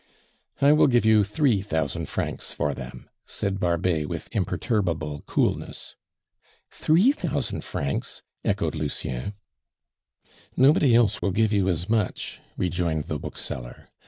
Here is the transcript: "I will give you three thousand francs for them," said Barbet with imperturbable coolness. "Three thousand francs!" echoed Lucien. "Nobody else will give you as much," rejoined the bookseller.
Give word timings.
"I 0.61 0.71
will 0.73 0.87
give 0.87 1.05
you 1.05 1.23
three 1.23 1.61
thousand 1.61 2.07
francs 2.09 2.53
for 2.53 2.73
them," 2.73 3.07
said 3.27 3.59
Barbet 3.59 4.09
with 4.09 4.35
imperturbable 4.35 5.21
coolness. 5.27 5.95
"Three 6.71 7.11
thousand 7.11 7.63
francs!" 7.63 8.23
echoed 8.43 8.73
Lucien. 8.73 9.35
"Nobody 10.57 10.95
else 10.95 11.21
will 11.21 11.31
give 11.31 11.53
you 11.53 11.69
as 11.69 11.87
much," 11.87 12.39
rejoined 12.57 13.03
the 13.03 13.19
bookseller. 13.19 13.89